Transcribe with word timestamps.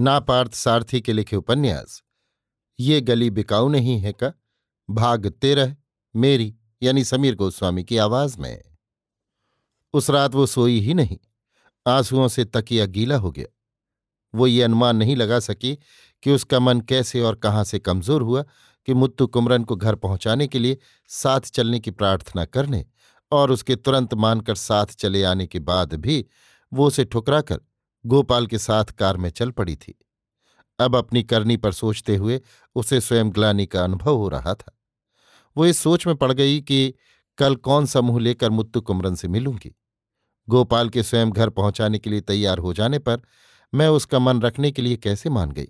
नापार्थ 0.00 0.54
सारथी 0.54 1.00
के 1.00 1.12
लिखे 1.12 1.36
उपन्यास। 1.36 2.02
ये 2.80 3.00
गली 3.00 3.30
बिकाऊ 3.30 3.68
नहीं 3.68 3.98
है 3.98 4.12
का? 4.12 4.32
भाग 4.90 5.26
तेरह 5.26 5.76
मेरी, 6.16 6.56
यानी 6.82 7.04
समीर 7.04 7.34
गोस्वामी 7.34 7.84
की 7.84 7.96
आवाज़ 7.96 8.38
में। 8.38 8.62
उस 9.92 10.10
रात 10.10 10.34
वो 10.34 10.46
सोई 10.46 10.80
ही 10.80 10.94
नहीं। 10.94 11.18
आंसुओं 11.86 12.28
से 12.28 12.44
तकिया 12.44 12.86
गीला 12.86 13.16
हो 13.16 13.30
गया। 13.30 13.46
वो 14.34 14.46
ये 14.46 14.62
अनुमान 14.62 14.96
नहीं 14.96 15.16
लगा 15.16 15.40
सकी 15.40 15.78
कि 16.22 16.30
उसका 16.30 16.60
मन 16.60 16.80
कैसे 16.80 17.20
और 17.20 17.34
कहाँ 17.34 17.64
से 17.64 17.78
कमज़ोर 17.78 18.22
हुआ 18.22 18.44
कि 18.86 18.94
मुत्तु 18.94 19.26
कुमरन 19.26 19.64
को 19.64 19.76
घर 19.76 19.94
पहुँचाने 19.94 20.46
के 20.46 20.58
लिए 20.58 20.78
साथ 21.08 21.40
चलने 21.40 21.80
की 21.80 21.90
प्रार्थना 21.90 22.44
करने 22.44 22.86
और 23.32 23.50
उसके 23.50 23.76
तुरंत 23.76 24.14
मानकर 24.14 24.54
साथ 24.54 24.86
चले 24.86 25.22
आने 25.22 25.46
के 25.46 25.58
बाद 25.58 25.94
भी 25.94 26.26
वो 26.72 26.86
उसे 26.86 27.04
ठुकराकर 27.04 27.60
गोपाल 28.06 28.46
के 28.46 28.58
साथ 28.58 28.84
कार 28.84 29.16
में 29.16 29.30
चल 29.30 29.50
पड़ी 29.50 29.76
थी। 29.76 30.04
अब 30.78 30.96
अपनी 30.96 31.22
करनी 31.22 31.56
पर 31.56 31.72
सोचते 31.72 32.16
हुए 32.16 32.40
उसे 32.74 33.00
स्वयं 33.00 33.30
ग्लानी 33.30 33.66
का 33.66 33.84
अनुभव 33.84 34.16
हो 34.16 34.28
रहा 34.28 34.54
था। 34.54 34.78
वो 35.56 35.66
इस 35.66 35.78
सोच 35.78 36.06
में 36.06 36.16
पड़ 36.16 36.32
गई 36.32 36.60
कि 36.60 36.94
कल 37.38 37.56
कौन 37.56 37.86
सा 37.86 38.00
मुँह 38.00 38.20
लेकर 38.20 38.50
मुत्तु 38.50 38.80
कुमरन 38.80 39.14
से 39.14 39.28
मिलूँगी। 39.28 39.74
गोपाल 40.48 40.88
के 40.88 41.02
स्वयं 41.02 41.30
घर 41.30 41.50
पहुँचाने 41.50 41.98
के 41.98 42.10
लिए 42.10 42.20
तैयार 42.20 42.58
हो 42.58 42.72
जाने 42.72 42.98
पर 42.98 43.22
मैं 43.74 43.88
उसका 43.88 44.18
मन 44.18 44.42
रखने 44.42 44.70
के 44.70 44.82
लिए 44.82 44.96
कैसे 44.96 45.30
मान 45.30 45.50
गई? 45.52 45.68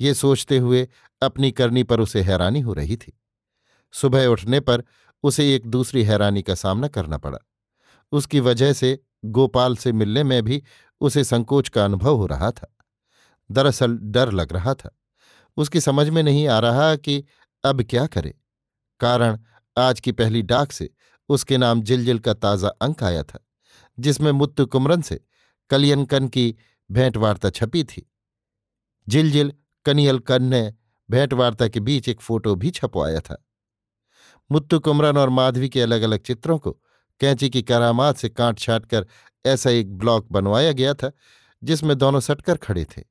ये 0.00 0.14
सोचते 0.14 0.58
हुए 0.58 0.88
अपनी 1.22 1.52
करनी 1.52 1.82
पर 1.82 2.00
उसे 2.00 2.20
हैरानी 2.20 2.60
हो 2.60 2.72
रही 2.72 2.96
थी। 2.96 3.20
सुबह 3.92 4.26
उठने 4.26 4.60
पर 4.60 4.84
उसे 5.22 5.54
एक 5.54 5.66
दूसरी 5.66 6.02
हैरानी 6.02 6.42
का 6.42 6.54
सामना 6.54 6.88
करना 6.88 7.18
पड़ा। 7.18 7.38
उसकी 8.12 8.40
वजह 8.40 8.72
से 8.72 9.02
गोपाल 9.24 9.76
से 9.76 9.92
मिलने 9.92 10.24
में 10.24 10.42
भी 10.42 10.62
उसे 11.00 11.24
संकोच 11.24 11.68
का 11.68 11.84
अनुभव 11.84 12.16
हो 12.16 12.26
रहा 12.26 12.50
था। 12.50 12.76
दरअसल 13.50 13.98
डर 14.02 14.32
लग 14.32 14.52
रहा 14.52 14.74
था। 14.74 14.98
उसकी 15.56 15.80
समझ 15.80 16.08
में 16.08 16.22
नहीं 16.22 16.48
आ 16.48 16.58
रहा 16.58 16.96
कि 16.96 17.24
अब 17.64 17.82
क्या 17.82 18.06
करे। 18.06 18.34
कारण, 19.00 19.38
आज 19.78 20.00
की 20.00 20.12
पहली 20.12 20.42
डाक 20.42 20.72
से 20.72 20.90
उसके 21.28 21.58
नाम 21.58 21.82
जिलजिल 21.82 22.18
का 22.18 22.34
ताज़ा 22.34 22.68
अंक 22.68 23.02
आया 23.04 23.22
था, 23.22 23.38
जिसमें 23.98 24.32
मुत्तु 24.32 24.66
कुमरन 24.66 25.02
से 25.02 25.20
कलियनकन 25.70 26.28
की 26.28 26.56
भेंटवार्ता 26.90 27.50
छपी 27.50 27.84
थी। 27.84 28.12
जिलजिल, 29.08 29.52
कनियलकन 29.84 30.42
ने 30.42 30.74
भेंटवार्ता 31.10 31.68
के 31.68 31.80
बीच 31.80 32.08
एक 32.08 32.20
फ़ोटो 32.20 32.54
भी 32.54 32.70
छपवाया 32.70 33.20
था। 33.20 33.46
मुत्तु 34.52 34.80
कुमरन 34.80 35.16
और 35.16 35.28
माधवी 35.28 35.68
के 35.68 35.80
अलग 35.80 36.02
अलग 36.02 36.18
चित्रों 36.18 36.58
को 36.58 36.70
कैंची 37.20 37.50
की 37.50 37.62
करामात 37.62 38.16
से 38.16 38.28
काट 38.28 38.58
छाट 38.58 38.86
कर 38.86 39.06
ऐसा 39.44 39.70
एक 39.70 39.96
ब्लॉक 39.98 40.26
बनवाया 40.32 40.72
गया 40.72 40.94
था, 40.94 41.10
जिसमें 41.62 41.96
दोनों 41.98 42.20
सटकर 42.20 42.56
खड़े 42.56 42.84
थे। 42.86 43.02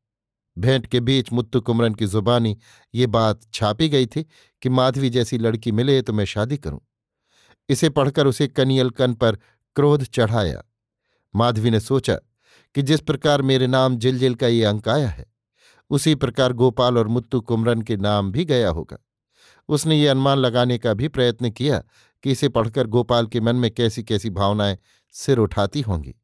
भेंट 0.58 0.86
के 0.86 1.00
बीच 1.00 1.32
मुत्तु 1.34 1.62
कुमरन 1.62 1.94
की 1.94 2.06
जुबानी 2.06 2.58
ये 2.94 3.08
बात 3.08 3.42
छापी 3.54 3.90
गई 3.90 4.06
थी 4.06 4.24
कि 4.62 4.70
माधवी 4.70 5.10
जैसी 5.10 5.38
लड़की 5.38 5.72
मिले 5.72 6.02
तो 6.02 6.14
मैं 6.14 6.26
शादी 6.26 6.58
करूँ। 6.58 6.80
इसे 7.70 7.90
पढ़कर 7.90 8.28
उसे 8.28 8.48
कनियल 8.48 8.90
कन 8.90 9.14
पर 9.14 9.36
क्रोध 9.76 10.04
चढ़ाया। 10.04 10.64
माधवी 11.34 11.70
ने 11.70 11.80
सोचा 11.80 12.16
कि 12.76 12.82
जिस 12.82 13.02
प्रकार 13.02 13.42
मेरे 13.42 13.68
नाम 13.68 13.98
जिलजिल 13.98 14.36
का 14.36 14.48
ये 14.48 14.64
अंक 14.64 14.90
आया 14.90 15.10
है, 15.10 15.26
उसी 15.92 16.16
प्रकार 16.16 16.54
गोपाल 16.54 16.98
और 16.98 17.08
मुत्तु 17.08 17.42
कुमरन 17.42 17.82
के 17.82 17.98
नाम 17.98 18.32
भी 18.32 18.46
गया 18.46 18.70
होगा। 18.70 18.98
उसने 19.70 20.00
ये 20.00 20.08
अनुमान 20.08 20.38
लगाने 20.38 20.78
का 20.78 20.94
भी 20.94 21.08
प्रयत्न 21.08 21.50
किया 21.50 21.84
कि 22.24 22.32
इसे 22.32 22.50
पढ़कर 22.50 22.88
गोपाल 22.88 23.28
के 23.28 23.40
मन 23.40 23.56
में 23.56 23.70
कैसी 23.72 24.04
कैसी 24.04 24.30
भावनाएँ 24.30 24.78
सिर 25.16 25.38
उठाती 25.38 25.82
होंगी। 25.82 26.16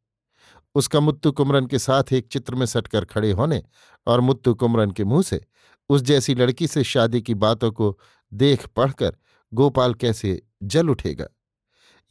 उसका 0.76 1.00
मुत्तु 1.00 1.32
कुमरन 1.32 1.66
के 1.66 1.80
साथ 1.80 2.14
एक 2.14 2.28
चित्र 2.28 2.56
में 2.56 2.66
सटकर 2.66 3.06
खड़े 3.06 3.32
होने 3.32 3.62
और 4.08 4.20
मुत्तु 4.20 4.54
कुमरन 4.54 4.92
के 4.92 5.04
मुँह 5.04 5.24
से 5.24 5.42
उस 5.90 6.02
जैसी 6.02 6.36
लड़की 6.36 6.68
से 6.68 6.84
शादी 6.84 7.22
की 7.22 7.34
बातों 7.34 7.72
को 7.72 7.98
देख 8.32 8.66
पढ़कर 8.68 9.16
गोपाल 9.54 9.94
कैसे 9.94 10.42
जल 10.64 10.90
उठेगा। 10.90 11.28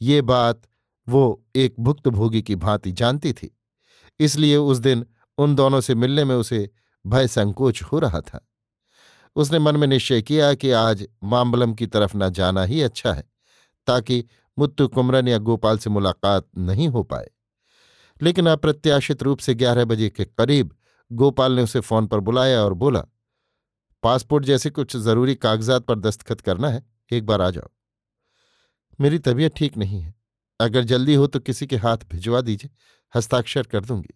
ये 0.01 0.21
बात 0.21 0.61
वो 1.07 1.43
एक 1.55 1.75
भुक्तभोगी 1.79 2.41
की 2.41 2.55
भांति 2.55 2.91
जानती 2.91 3.33
थी, 3.33 3.55
इसलिए 4.19 4.57
उस 4.57 4.77
दिन 4.77 5.05
उन 5.37 5.55
दोनों 5.55 5.81
से 5.81 5.95
मिलने 5.95 6.23
में 6.23 6.35
उसे 6.35 6.69
भय 7.05 7.27
संकोच 7.27 7.81
हो 7.83 7.99
रहा 7.99 8.21
था। 8.21 8.47
उसने 9.35 9.59
मन 9.59 9.75
में 9.75 9.87
निश्चय 9.87 10.21
किया 10.21 10.53
कि 10.53 10.71
आज 10.71 11.07
मामलम 11.23 11.73
की 11.73 11.87
तरफ़ 11.87 12.17
न 12.17 12.29
जाना 12.29 12.63
ही 12.63 12.81
अच्छा 12.81 13.13
है, 13.13 13.23
ताकि 13.87 14.23
मुत्तु 14.57 14.87
कुमरन 14.87 15.27
या 15.27 15.37
गोपाल 15.37 15.77
से 15.77 15.89
मुलाकात 15.89 16.47
नहीं 16.57 16.87
हो 16.87 17.03
पाए। 17.03 17.29
लेकिन 18.21 18.47
अप्रत्याशित 18.47 19.23
रूप 19.23 19.39
से 19.39 19.55
ग्यारह 19.55 19.85
बजे 19.85 20.09
के 20.09 20.25
करीब 20.25 20.75
गोपाल 21.11 21.51
ने 21.51 21.61
उसे 21.61 21.79
फ़ोन 21.79 22.07
पर 22.07 22.19
बुलाया 22.19 22.63
और 22.63 22.73
बोला, 22.73 23.03
पासपोर्ट 24.03 24.45
जैसे 24.45 24.69
कुछ 24.69 24.97
ज़रूरी 24.97 25.35
कागजात 25.35 25.85
पर 25.85 25.99
दस्तखत 25.99 26.41
करना 26.41 26.69
है, 26.69 26.83
एक 27.11 27.25
बार 27.25 27.41
आ 27.41 27.49
जाओ। 27.49 27.69
मेरी 29.01 29.19
तबीयत 29.19 29.55
ठीक 29.55 29.77
नहीं 29.77 30.01
है। 30.01 30.15
अगर 30.59 30.83
जल्दी 30.83 31.15
हो 31.15 31.27
तो 31.27 31.39
किसी 31.39 31.67
के 31.67 31.75
हाथ 31.75 31.97
भिजवा 31.97 32.41
दीजिए, 32.41 32.71
हस्ताक्षर 33.15 33.63
कर 33.63 33.85
दूँगी। 33.85 34.13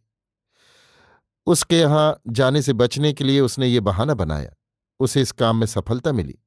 उसके 1.48 1.80
यहाँ 1.80 2.22
जाने 2.28 2.62
से 2.62 2.74
बचने 2.74 3.14
के 3.14 3.24
लिए 3.24 3.40
उसने 3.40 3.68
ये 3.68 3.80
बहाना 3.80 4.14
बनाया। 4.14 4.56
उसे 5.00 5.22
इस 5.22 5.32
काम 5.32 5.58
में 5.58 5.68
सफलता 5.68 6.12
मिली। 6.12 6.40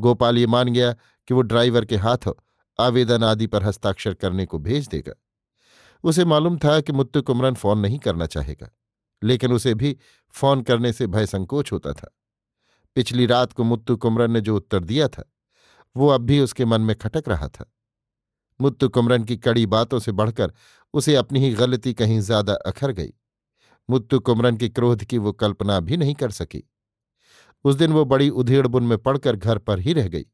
गोपाल 0.00 0.38
ये 0.38 0.46
मान 0.46 0.68
गया 0.68 0.92
कि 1.28 1.34
वो 1.34 1.42
ड्राइवर 1.42 1.84
के 1.84 1.96
हाथों 1.96 2.32
आवेदन 2.78 3.24
आदि 3.24 3.46
पर 3.46 3.62
हस्ताक्षर 3.62 4.14
करने 4.14 4.46
को 4.46 4.58
भेज 4.58 4.88
देगा। 4.88 5.12
उसे 6.04 6.24
मालूम 6.24 6.58
था 6.58 6.80
कि 6.80 6.92
मुत्तु 6.92 7.22
कुमरन 7.22 7.54
फ़ोन 7.54 7.78
नहीं 7.78 7.98
करना 7.98 8.26
चाहेगा, 8.26 8.70
लेकिन 9.22 9.52
उसे 9.52 9.74
भी 9.74 9.96
फ़ोन 10.34 10.62
करने 10.62 10.92
से 10.92 11.06
भय 11.06 11.26
संकोच 11.26 11.72
होता 11.72 11.92
था। 11.92 12.14
पिछली 12.96 13.26
रात 13.26 13.52
को 13.52 13.64
मुत्तु 13.64 13.96
कुमरन 13.96 14.30
ने 14.30 14.40
जो 14.40 14.56
उत्तर 14.56 14.84
दिया 14.84 15.08
था, 15.08 15.24
वो 15.96 16.08
अब 16.08 16.20
भी 16.20 16.40
उसके 16.40 16.64
मन 16.64 16.80
में 16.80 16.94
खटक 16.96 17.28
रहा 17.28 17.48
था। 17.48 17.70
मुत्तु 18.60 18.88
कुमरन 18.88 19.24
की 19.24 19.36
कड़ी 19.38 19.66
बातों 19.68 19.98
से 19.98 20.12
बढ़कर 20.12 20.52
उसे 20.94 21.14
अपनी 21.14 21.40
ही 21.40 21.52
गलती 21.54 21.92
कहीं 21.94 22.18
ज़्यादा 22.20 22.54
अखर 22.66 22.92
गई। 22.92 23.12
मुत्तु 23.88 24.18
कुमरन 24.20 24.56
के 24.56 24.68
क्रोध 24.68 25.04
की 25.04 25.18
वो 25.18 25.32
कल्पना 25.34 25.78
भी 25.80 25.96
नहीं 25.96 26.14
कर 26.14 26.30
सकी। 26.30 26.62
उस 27.64 27.74
दिन 27.76 27.92
वो 27.92 28.04
बड़ी 28.04 28.28
उधेड़ 28.30 28.66
बुन 28.66 28.84
में 28.84 28.96
पड़कर 28.98 29.36
घर 29.36 29.58
पर 29.58 29.78
ही 29.78 29.92
रह 29.92 30.08
गई, 30.08 30.26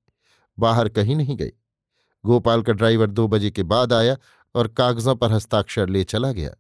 बाहर 0.59 0.89
कहीं 0.89 1.17
नहीं 1.17 1.37
गई। 1.37 1.53
गोपाल 2.25 2.63
का 2.63 2.73
ड्राइवर 2.73 3.11
दो 3.11 3.27
बजे 3.29 3.51
के 3.51 3.63
बाद 3.65 3.93
आया 3.93 4.17
और 4.57 4.69
कागजों 4.69 5.17
पर 5.17 5.33
हस्ताक्षर 5.33 5.89
ले 5.89 6.05
चला 6.05 6.33
गया। 6.33 6.51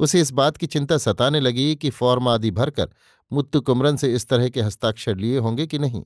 उसे 0.00 0.20
इस 0.20 0.30
बात 0.30 0.56
की 0.56 0.66
चिंता 0.66 0.98
सताने 0.98 1.40
लगी 1.40 1.76
कि 1.76 1.90
फॉर्म 1.90 2.28
आदि 2.28 2.50
भरकर 2.50 2.90
मुत्तु 3.32 3.60
कुमरन 3.60 3.96
से 3.96 4.14
इस 4.14 4.28
तरह 4.28 4.48
के 4.48 4.60
हस्ताक्षर 4.60 5.16
लिए 5.16 5.38
होंगे 5.38 5.66
कि 5.66 5.78
नहीं। 5.78 6.02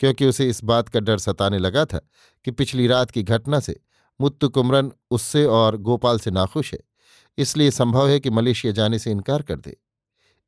क्योंकि 0.00 0.26
उसे 0.26 0.48
इस 0.48 0.64
बात 0.64 0.88
का 0.88 1.00
डर 1.00 1.18
सताने 1.18 1.58
लगा 1.58 1.84
था 1.84 2.00
कि 2.44 2.50
पिछली 2.50 2.86
रात 2.86 3.10
की 3.10 3.22
घटना 3.22 3.60
से 3.60 3.80
मुत्तु 4.20 4.48
कुमरन 4.48 4.92
उससे 5.10 5.44
और 5.44 5.76
गोपाल 5.76 6.18
से 6.18 6.30
नाखुश 6.30 6.72
है। 6.72 6.80
इसलिए 7.38 7.70
संभव 7.70 8.08
है 8.08 8.20
कि 8.20 8.30
मलेशिया 8.30 8.72
जाने 8.72 8.98
से 8.98 9.10
इनकार 9.10 9.42
कर 9.42 9.56
दे। 9.56 9.76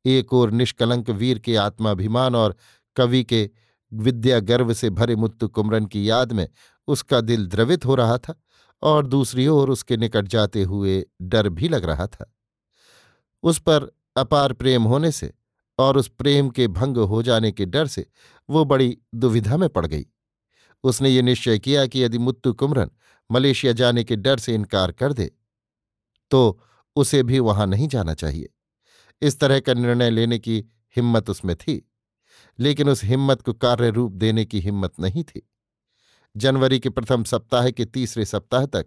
एक 0.05 0.33
और 0.33 0.51
निष्कलंक 0.51 1.09
वीर 1.09 1.39
के 1.39 1.55
आत्माभिमान 1.55 2.35
और 2.35 2.55
कवि 2.95 3.23
के 3.23 3.49
विद्या 3.93 4.39
गर्व 4.39 4.73
से 4.73 4.89
भरे 4.89 5.15
मुत्तु 5.15 5.47
कुमरन 5.47 5.85
की 5.85 6.09
याद 6.09 6.31
में 6.31 6.49
उसका 6.87 7.21
दिल 7.21 7.47
द्रवित 7.47 7.85
हो 7.85 7.95
रहा 7.95 8.17
था। 8.17 8.41
और 8.83 9.07
दूसरी 9.07 9.47
ओर 9.47 9.69
उसके 9.69 9.97
निकट 9.97 10.27
जाते 10.27 10.63
हुए 10.63 11.03
डर 11.21 11.49
भी 11.49 11.69
लग 11.69 11.85
रहा 11.85 12.07
था। 12.07 12.31
उस 13.43 13.59
पर 13.59 13.91
अपार 14.17 14.53
प्रेम 14.53 14.83
होने 14.83 15.11
से 15.11 15.33
और 15.79 15.97
उस 15.97 16.07
प्रेम 16.09 16.49
के 16.49 16.67
भंग 16.69 16.97
हो 16.97 17.21
जाने 17.23 17.51
के 17.51 17.65
डर 17.65 17.87
से 17.87 18.05
वो 18.49 18.63
बड़ी 18.65 18.97
दुविधा 19.15 19.57
में 19.57 19.67
पड़ 19.69 19.85
गई। 19.85 20.05
उसने 20.83 21.09
ये 21.09 21.21
निश्चय 21.21 21.59
किया 21.59 21.85
कि 21.87 22.03
यदि 22.03 22.17
मुत्तु 22.17 22.53
कुमरन 22.53 22.89
मलेशिया 23.29 23.73
जाने 23.73 24.03
के 24.03 24.15
डर 24.15 24.39
से 24.39 24.55
इनकार 24.55 24.91
कर 24.91 25.13
दे 25.13 25.31
तो 26.31 26.59
उसे 26.95 27.21
भी 27.23 27.39
वहाँ 27.39 27.67
नहीं 27.67 27.87
जाना 27.87 28.13
चाहिए। 28.13 28.49
इस 29.21 29.39
तरह 29.39 29.59
का 29.59 29.73
निर्णय 29.73 30.09
लेने 30.09 30.39
की 30.39 30.63
हिम्मत 30.95 31.29
उसमें 31.29 31.55
थी, 31.55 31.89
लेकिन 32.59 32.89
उस 32.89 33.03
हिम्मत 33.03 33.41
को 33.41 33.53
कार्य 33.53 33.89
रूप 33.89 34.11
देने 34.13 34.45
की 34.45 34.59
हिम्मत 34.59 34.99
नहीं 34.99 35.23
थी। 35.23 35.47
जनवरी 36.37 36.79
के 36.79 36.89
प्रथम 36.89 37.23
सप्ताह 37.23 37.69
के 37.69 37.85
तीसरे 37.85 38.25
सप्ताह 38.25 38.65
तक 38.65 38.85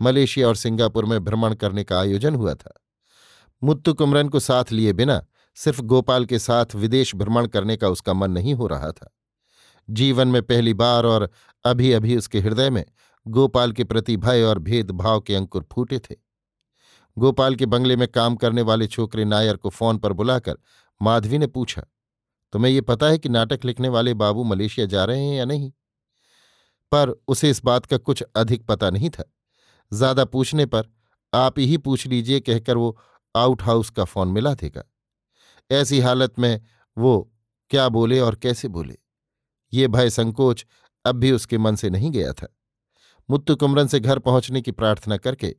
मलेशिया 0.00 0.48
और 0.48 0.56
सिंगापुर 0.56 1.04
में 1.04 1.18
भ्रमण 1.24 1.54
करने 1.54 1.84
का 1.84 2.00
आयोजन 2.00 2.34
हुआ 2.34 2.54
था। 2.54 2.72
मुत्तु 3.62 3.94
कुमरन 3.94 4.28
को 4.28 4.40
साथ 4.40 4.72
लिए 4.72 4.92
बिना 4.92 5.22
सिर्फ़ 5.56 5.80
गोपाल 5.82 6.24
के 6.24 6.38
साथ 6.38 6.74
विदेश 6.74 7.14
भ्रमण 7.14 7.46
करने 7.46 7.76
का 7.76 7.88
उसका 7.88 8.12
मन 8.14 8.30
नहीं 8.30 8.54
हो 8.54 8.66
रहा 8.66 8.90
था। 8.92 9.10
जीवन 9.88 10.28
में 10.28 10.42
पहली 10.42 10.74
बार 10.74 11.06
और 11.06 11.28
अभी 11.64 11.92
अभी 11.92 12.16
उसके 12.16 12.40
हृदय 12.40 12.70
में 12.70 12.84
गोपाल 13.26 13.72
के 13.72 13.84
प्रति 13.84 14.16
भय 14.16 14.42
और 14.42 14.58
भेदभाव 14.58 15.20
के 15.20 15.34
अंकुर 15.34 15.66
फूटे 15.72 15.98
थे। 16.00 16.14
गोपाल 17.16 17.54
के 17.54 17.66
बंगले 17.66 17.96
में 17.96 18.06
काम 18.08 18.36
करने 18.36 18.62
वाले 18.62 18.86
छोकरे 18.86 19.24
नायर 19.24 19.56
को 19.56 19.70
फ़ोन 19.70 19.98
पर 19.98 20.12
बुलाकर 20.12 20.56
माधवी 21.00 21.38
ने 21.38 21.46
पूछा, 21.46 21.82
तुम्हें 22.52 22.72
ये 22.72 22.80
पता 22.80 23.06
है 23.06 23.18
कि 23.18 23.28
नाटक 23.28 23.64
लिखने 23.64 23.88
वाले 23.88 24.14
बाबू 24.14 24.44
मलेशिया 24.44 24.86
जा 24.86 25.04
रहे 25.04 25.20
हैं 25.20 25.36
या 25.36 25.44
नहीं? 25.44 25.70
पर 26.92 27.08
उसे 27.28 27.50
इस 27.50 27.64
बात 27.64 27.86
का 27.86 27.96
कुछ 27.98 28.22
अधिक 28.36 28.66
पता 28.66 28.90
नहीं 28.90 29.10
था। 29.10 29.24
ज़्यादा 29.92 30.24
पूछने 30.24 30.66
पर 30.66 30.92
आप 31.32 31.58
ही 31.58 31.76
पूछ 31.78 32.06
लीजिए 32.06 32.40
कहकर 32.40 32.76
वो 32.76 32.96
आउट 33.34 33.62
हाउस 33.62 33.90
का 33.90 34.04
फ़ोन 34.04 34.28
मिला 34.28 34.54
देगा। 34.54 34.82
ऐसी 35.70 36.00
हालत 36.00 36.38
में 36.38 36.60
वो 36.96 37.30
क्या 37.70 37.88
बोले 37.88 38.20
और 38.20 38.34
कैसे 38.34 38.68
बोले? 38.68 38.96
ये 39.72 39.88
भय 39.88 40.10
संकोच 40.10 40.64
अब 41.04 41.16
भी 41.16 41.32
उसके 41.32 41.58
मन 41.58 41.76
से 41.76 41.90
नहीं 41.90 42.10
गया 42.10 42.32
था। 42.32 42.46
मुत्तु 43.28 43.56
कुमरन 43.56 43.86
से 43.86 44.00
घर 44.00 44.18
पहुँचने 44.18 44.60
की 44.60 44.72
प्रार्थना 44.72 45.16
करके 45.16 45.54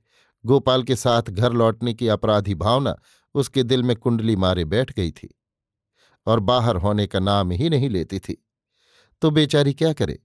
गोपाल 0.46 0.84
के 0.84 0.96
साथ 0.96 1.30
घर 1.30 1.54
लौटने 1.54 1.94
की 1.94 2.08
अपराधी 2.08 2.56
भावना 2.56 2.96
उसके 3.36 3.64
दिल 3.64 3.84
में 3.84 3.96
कुंडली 3.96 4.36
मारे 4.36 4.66
बैठ 4.66 4.92
गई 4.92 5.12
थी 5.12 5.30
और 6.28 6.40
बाहर 6.40 6.76
होने 6.76 7.06
का 7.08 7.20
नाम 7.20 7.52
ही 7.52 7.70
नहीं 7.70 7.90
लेती 7.90 8.20
थी। 8.20 8.38
तो 9.22 9.32
बेचारी 9.32 9.74
क्या 9.74 9.94
करे? 9.94 10.20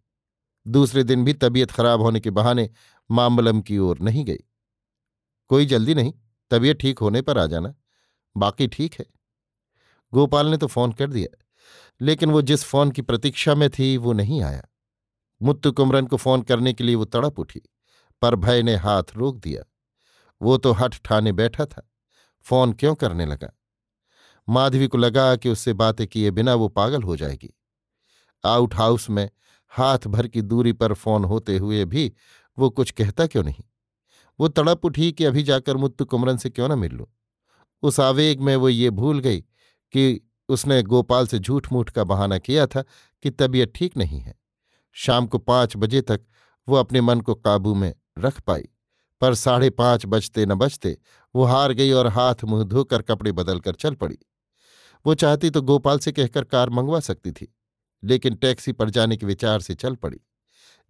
दूसरे 0.66 1.02
दिन 1.04 1.24
भी 1.24 1.32
तबीयत 1.32 1.70
खराब 1.70 2.00
होने 2.00 2.20
के 2.20 2.30
बहाने 2.30 2.70
मामलम 3.10 3.60
की 3.60 3.78
ओर 3.78 3.98
नहीं 3.98 4.24
गई। 4.24 4.44
कोई 5.48 5.66
जल्दी 5.66 5.94
नहीं, 5.94 6.12
तबीयत 6.50 6.78
ठीक 6.78 6.98
होने 6.98 7.22
पर 7.22 7.38
आ 7.38 7.46
जाना। 7.46 7.74
बाकी 8.36 8.66
ठीक 8.66 8.94
है। 8.94 9.06
गोपाल 10.12 10.46
ने 10.46 10.56
तो 10.56 10.66
फ़ोन 10.66 10.92
कर 10.92 11.10
दिया, 11.10 11.36
लेकिन 12.00 12.30
वो 12.30 12.42
जिस 12.42 12.64
फ़ोन 12.64 12.90
की 12.90 13.02
प्रतीक्षा 13.02 13.54
में 13.54 13.70
थी, 13.70 13.96
वो 13.96 14.12
नहीं 14.12 14.42
आया। 14.42 14.62
मुत्तु 15.42 15.72
कुमरन 15.72 16.06
को 16.06 16.16
फ़ोन 16.16 16.42
करने 16.42 16.72
के 16.72 16.84
लिए 16.84 16.94
वो 16.94 17.04
तड़प 17.04 17.38
उठी, 17.38 17.62
पर 18.22 18.34
भय 18.34 18.62
ने 18.62 18.76
हाथ 18.76 19.02
रोक 19.16 19.36
दिया। 19.36 19.62
वो 20.42 20.56
तो 20.58 20.72
हठ 20.72 21.00
ठाने 21.04 21.32
बैठा 21.32 21.64
था, 21.66 21.90
फ़ोन 22.40 22.72
क्यों 22.72 22.94
करने 22.94 23.26
लगा? 23.26 23.52
माधवी 24.48 24.86
को 24.86 24.98
लगा 24.98 25.36
कि 25.36 25.48
उससे 25.48 25.72
बातें 25.72 26.06
किए 26.06 26.30
बिना 26.30 26.54
वो 26.54 26.68
पागल 26.68 27.02
हो 27.02 27.16
जाएगी। 27.16 27.54
आउट 28.44 28.74
हाउस 28.74 29.10
में 29.10 29.30
हाथ 29.72 30.06
भर 30.06 30.28
की 30.28 30.42
दूरी 30.42 30.72
पर 30.72 30.94
फ़ोन 30.94 31.24
होते 31.24 31.56
हुए 31.58 31.84
भी 31.84 32.12
वो 32.58 32.70
कुछ 32.70 32.90
कहता 32.90 33.26
क्यों 33.26 33.42
नहीं? 33.44 33.64
वो 34.38 34.48
तड़प 34.48 34.84
उठी 34.84 35.10
कि 35.12 35.24
अभी 35.24 35.42
जाकर 35.42 35.76
मुत्तु 35.76 36.04
कुमरन 36.04 36.36
से 36.36 36.50
क्यों 36.50 36.68
न 36.68 36.78
मिल 36.78 36.92
लूँ? 36.92 37.06
उस 37.82 38.00
आवेग 38.00 38.40
में 38.40 38.54
वो 38.56 38.68
ये 38.68 38.90
भूल 38.90 39.18
गई 39.18 39.40
कि 39.92 40.20
उसने 40.48 40.82
गोपाल 40.82 41.26
से 41.26 41.38
झूठ 41.38 41.72
मूठ 41.72 41.90
का 41.90 42.04
बहाना 42.04 42.38
किया 42.38 42.66
था 42.66 42.82
कि 43.24 43.30
तबीयत 43.30 43.72
ठीक 43.74 43.96
नहीं 43.96 44.20
है। 44.20 44.34
शाम 44.96 45.26
को 45.26 45.38
पाँच 45.38 45.76
बजे 45.76 46.00
तक 46.00 46.20
वो 46.68 46.76
अपने 46.76 47.00
मन 47.00 47.20
को 47.20 47.34
काबू 47.34 47.74
में 47.74 47.92
रख 48.18 48.40
पाई, 48.40 48.68
पर 49.20 49.34
साढ़े 49.34 49.70
पाँच 49.70 50.06
बजते 50.06 50.46
न 50.46 50.54
बजते 50.54 50.96
वो 51.34 51.44
हार 51.44 51.72
गई 51.72 51.90
और 51.90 52.06
हाथ 52.06 52.44
मुँह 52.44 52.64
धोकर 52.64 53.02
कपड़े 53.02 53.32
बदलकर 53.32 53.74
चल 53.74 53.94
पड़ी। 53.94 54.18
वो 55.04 55.14
चाहती 55.14 55.50
तो 55.50 55.62
गोपाल 55.62 55.98
से 55.98 56.12
कहकर 56.12 56.44
कार 56.44 56.70
मंगवा 56.70 57.00
सकती 57.00 57.32
थी। 57.32 57.55
लेकिन 58.06 58.34
टैक्सी 58.34 58.72
पर 58.72 58.90
जाने 58.90 59.16
के 59.16 59.26
विचार 59.26 59.60
से 59.60 59.74
चल 59.74 59.94
पड़ी। 59.94 60.20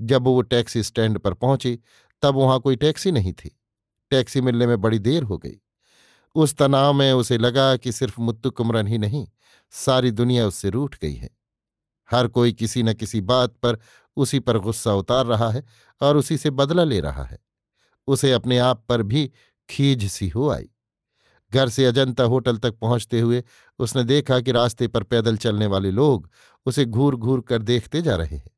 जब 0.02 0.22
वो 0.22 0.42
टैक्सी 0.42 0.82
स्टैंड 0.82 1.18
पर 1.18 1.34
पहुँची, 1.34 1.78
तब 2.22 2.34
वहाँ 2.34 2.60
कोई 2.60 2.76
टैक्सी 2.76 3.12
नहीं 3.12 3.32
थी। 3.32 3.60
टैक्सी 4.10 4.40
मिलने 4.40 4.66
में 4.66 4.80
बड़ी 4.80 4.98
देर 4.98 5.22
हो 5.22 5.38
गई। 5.38 5.60
उस 6.34 6.56
तनाव 6.56 6.92
में 6.92 7.12
उसे 7.12 7.38
लगा 7.38 7.76
कि 7.76 7.92
सिर्फ़ 7.92 8.20
मुत्तु 8.20 8.50
कुमरन 8.50 8.86
ही 8.86 8.98
नहीं, 8.98 9.26
सारी 9.70 10.10
दुनिया 10.10 10.46
उससे 10.46 10.70
रूठ 10.70 10.98
गई 10.98 11.14
है। 11.14 11.30
हर 12.10 12.28
कोई 12.28 12.52
किसी 12.52 12.82
न 12.82 12.94
किसी 12.94 13.20
बात 13.20 13.50
पर 13.50 13.78
उसी 14.16 14.38
पर 14.38 14.58
गुस्सा 14.58 14.94
उतार 14.94 15.26
रहा 15.26 15.50
है 15.50 15.64
और 16.00 16.16
उसी 16.16 16.36
से 16.36 16.50
बदला 16.50 16.84
ले 16.84 17.00
रहा 17.00 17.24
है। 17.24 17.38
उसे 18.06 18.32
अपने 18.32 18.58
आप 18.58 18.84
पर 18.88 19.02
भी 19.02 19.32
खीज 19.70 20.10
सी 20.10 20.28
हो 20.28 20.50
आई। 20.50 20.68
घर 21.52 21.68
से 21.68 21.84
अजंता 21.86 22.24
होटल 22.24 22.56
तक 22.56 22.72
पहुँचते 22.72 23.20
हुए 23.20 23.44
उसने 23.78 24.04
देखा 24.04 24.40
कि 24.40 24.52
रास्ते 24.52 24.88
पर 24.88 25.02
पैदल 25.02 25.36
चलने 25.36 25.66
वाले 25.66 25.90
लोग 25.90 26.30
उसे 26.66 26.84
घूर 26.84 27.16
घूर 27.16 27.40
कर 27.40 27.62
देखते 27.62 28.02
जा 28.02 28.16
रहे 28.16 28.36
हैं। 28.36 28.50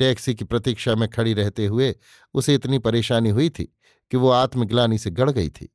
टैक्सी 0.00 0.34
की 0.34 0.44
प्रतीक्षा 0.44 0.94
में 0.94 1.08
खड़ी 1.08 1.32
रहते 1.34 1.66
हुए 1.66 1.94
उसे 2.34 2.54
इतनी 2.54 2.78
परेशानी 2.78 3.30
हुई 3.30 3.48
थी 3.50 3.64
कि 4.10 4.16
वो 4.16 4.30
आत्मग्लानी 4.30 4.98
से 4.98 5.10
गड़ 5.10 5.30
गई 5.30 5.48
थी। 5.48 5.68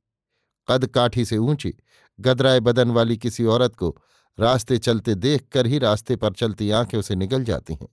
कद 0.68 0.86
काठी 0.86 1.24
से 1.24 1.36
ऊँची, 1.36 1.74
गदराए 2.18 2.60
बदन 2.60 2.90
वाली 2.90 3.16
किसी 3.16 3.44
औरत 3.44 3.76
को 3.76 3.96
रास्ते 4.38 4.78
चलते 4.78 5.14
देख 5.14 5.46
कर 5.52 5.66
ही 5.66 5.78
रास्ते 5.78 6.16
पर 6.16 6.32
चलती 6.32 6.70
आँखें 6.70 6.98
उसे 6.98 7.14
निगल 7.14 7.44
जाती 7.44 7.74
हैं। 7.74 7.88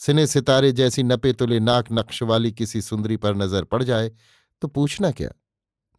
सिने 0.00 0.26
सितारे 0.26 0.72
जैसी 0.72 1.02
नपे 1.02 1.32
तुले 1.32 1.60
नाक 1.60 1.92
नक्श 1.92 2.22
वाली 2.22 2.52
किसी 2.52 2.80
सुंदरी 2.82 3.16
पर 3.16 3.34
नज़र 3.34 3.64
पड़ 3.64 3.82
जाए 3.82 4.10
तो 4.62 4.68
पूछना 4.68 5.10
क्या? 5.10 5.30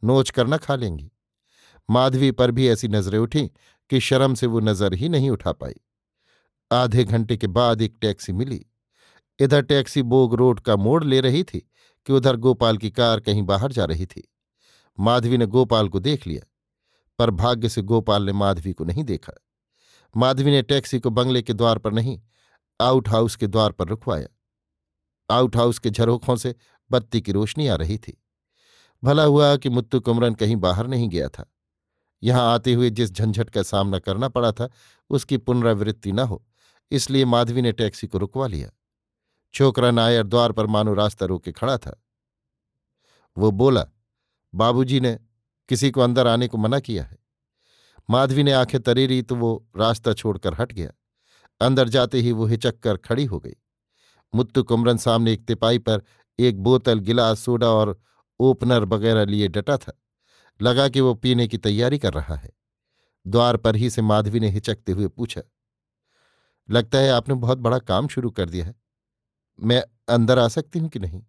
नोच 0.04 0.30
कर 0.30 0.48
न 0.48 0.58
खा 0.58 0.76
लेंगी। 0.76 1.12
माधवी 1.90 2.32
पर 2.32 2.52
भी 2.52 2.68
ऐसी 2.70 2.88
नज़रें 2.88 3.20
उठीं 3.20 3.48
कि 3.90 4.00
शर्म 4.00 4.34
से 4.34 4.48
वो 4.48 4.60
नज़र 4.60 4.94
ही 4.94 5.10
नहीं 5.10 5.30
उठा 5.30 5.52
पाई। 5.52 5.76
आधे 6.72 7.04
घंटे 7.04 7.38
के 7.38 7.48
बाद 7.48 7.82
एक 7.82 7.98
टैक्सी 8.02 8.34
मिली। 8.34 8.66
इधर 9.40 9.62
टैक्सी 9.62 10.02
बोग 10.02 10.36
रोड 10.36 10.60
का 10.60 10.76
मोड़ 10.76 11.04
ले 11.04 11.22
रही 11.22 11.44
थी 11.44 11.60
कि 12.06 12.14
उधर 12.14 12.36
गोपाल 12.36 12.78
की 12.78 12.92
कार 12.92 13.20
कहीं 13.20 13.44
बाहर 13.44 13.72
जा 13.72 13.86
रही 13.86 14.06
थी। 14.06 14.34
माधवी 15.00 15.38
ने 15.38 15.46
गोपाल 15.46 15.90
को 15.90 16.00
देख 16.00 16.28
लिया, 16.28 16.42
पर 17.20 17.30
भाग्य 17.30 17.70
से 17.70 17.82
गोपाल 17.82 18.24
ने 18.24 18.32
माधवी 18.32 18.74
को 18.74 18.84
नहीं 18.84 19.04
देखा। 19.04 19.34
माधवी 20.18 20.52
ने 20.52 20.62
टैक्सी 20.62 21.00
को 21.00 21.10
बंगले 21.10 21.42
के 21.42 21.54
द्वार 21.54 21.78
पर 21.78 21.94
नहीं, 21.94 22.22
आउट 22.82 23.10
हाउस 23.10 23.36
के 23.36 23.48
द्वार 23.48 23.72
पर 23.72 23.88
रुकवाया। 23.88 24.28
आउट 25.36 25.56
हाउस 25.56 25.80
के 25.80 25.90
झरोखों 25.90 26.36
से 26.36 26.56
बत्ती 26.92 27.22
की 27.22 27.32
रोशनी 27.32 27.68
आ 27.68 27.75
रही 27.75 27.98
थी। 27.98 28.24
भला 29.04 29.24
हुआ 29.24 29.56
कि 29.56 29.70
मुत्तु 29.70 30.00
कुमरन 30.00 30.34
कहीं 30.34 30.56
बाहर 30.56 30.88
नहीं 30.88 31.10
गया 31.10 31.28
था। 31.28 31.51
यहाँ 32.24 32.54
आते 32.54 32.74
हुए 32.74 32.90
जिस 32.90 33.12
झंझट 33.12 33.50
का 33.50 33.63
सामना 33.63 34.00
करना 34.00 34.30
पड़ा 34.30 34.51
था, 34.51 34.70
उसकी 35.10 35.38
पुनरावृत्ति 35.38 36.12
न 36.12 36.20
हो। 36.20 36.46
इसलिए 36.91 37.25
माधवी 37.25 37.62
ने 37.62 37.71
टैक्सी 37.71 38.07
को 38.07 38.17
रुकवा 38.17 38.48
लिया। 38.48 38.69
छोकरा 39.53 39.91
नायर 39.91 40.24
द्वार 40.24 40.51
पर 40.51 40.65
मानो 40.65 40.93
रास्ता 40.93 41.25
रोके 41.25 41.51
खड़ा 41.51 41.77
था। 41.77 42.03
वो 43.38 43.51
बोला, 43.51 43.86
बाबूजी 44.55 45.00
ने 45.00 45.19
किसी 45.69 45.91
को 45.91 46.01
अंदर 46.01 46.27
आने 46.27 46.48
को 46.48 46.57
मना 46.57 46.79
किया 46.79 47.03
है। 47.03 47.17
माधवी 48.10 48.43
ने 48.43 48.51
आँखें 48.51 48.81
तरीरी 48.81 49.21
तो 49.21 49.36
वो 49.36 49.67
रास्ता 49.77 50.13
छोड़कर 50.13 50.53
हट 50.53 50.74
गया। 50.74 50.91
अंदर 51.62 51.89
जाते 51.89 52.19
ही 52.19 52.31
वो 52.31 52.45
हिचक 52.45 52.79
कर 52.79 52.98
खड़ी 52.98 53.25
हो 53.25 53.39
गई। 53.39 53.55
मुत्तु 54.36 54.63
कुमरन 54.63 54.98
सामने 54.98 55.33
एक 55.33 55.45
तिपाई 55.45 55.77
पर 55.77 56.01
एक 56.39 56.63
बोतल, 56.63 57.00
गिलास, 57.00 57.39
सोडा 57.39 57.69
और 57.69 58.01
ओपनर 58.39 58.86
वगैरह 58.86 59.25
लिए 59.25 59.48
डटा 59.48 59.77
था। 59.77 60.01
लगा 60.62 60.89
कि 60.89 61.01
वो 61.01 61.13
पीने 61.13 61.48
की 61.48 61.57
तैयारी 61.57 62.00
कर 62.00 62.13
रहा 62.13 62.36
है। 62.36 62.51
द्वार 63.27 63.57
पर 63.57 63.75
ही 63.75 63.89
से 63.89 64.01
माधवी 64.01 64.39
ने 64.39 64.50
हिचकते 64.50 64.91
हुए 64.91 65.07
पूछा 65.07 65.41
लगता 66.70 66.98
है 66.98 67.10
आपने 67.10 67.36
बहुत 67.36 67.58
बड़ा 67.58 67.80
काम 67.80 68.08
शुरू 68.08 68.32
कर 68.32 68.50
दिया 68.50 68.65
है। 68.65 68.75
मैं 69.62 69.84
अंदर 70.10 70.39
आ 70.39 70.48
सकती 70.48 70.80
हूँ 70.80 70.89
कि 70.89 71.00
नहीं? 71.00 71.24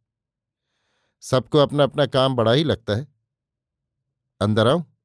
सबको 1.21 1.59
अपना 1.59 1.83
अपना 1.83 2.07
काम 2.07 2.37
बड़ा 2.37 2.53
ही 2.53 2.65
लगता 2.65 2.95
है। 2.95 3.09
अंदर 4.41 4.69
आऊँ 4.69 4.97